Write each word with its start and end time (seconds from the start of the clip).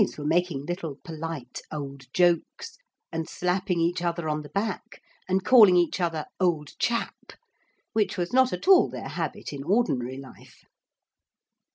's 0.01 0.17
were 0.17 0.25
making 0.25 0.65
little 0.65 0.95
polite 1.03 1.61
old 1.71 2.11
jokes, 2.11 2.79
and 3.11 3.29
slapping 3.29 3.79
each 3.79 4.01
other 4.01 4.27
on 4.27 4.41
the 4.41 4.49
back 4.49 4.99
and 5.29 5.45
calling 5.45 5.75
each 5.75 6.01
other 6.01 6.25
'old 6.39 6.71
chap,' 6.79 7.33
which 7.93 8.17
was 8.17 8.33
not 8.33 8.51
at 8.51 8.67
all 8.67 8.89
their 8.89 9.09
habit 9.09 9.53
in 9.53 9.63
ordinary 9.63 10.17
life. 10.17 10.63